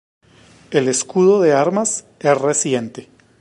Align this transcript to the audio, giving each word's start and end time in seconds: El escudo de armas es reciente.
El 0.71 0.87
escudo 0.87 1.41
de 1.41 1.53
armas 1.53 2.05
es 2.21 2.35
reciente. 2.41 3.07